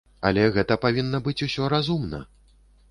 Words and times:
Але 0.29 0.45
гэта 0.55 0.79
павінна 0.85 1.21
быць 1.29 1.39
усё 1.49 1.71
разумна. 1.77 2.27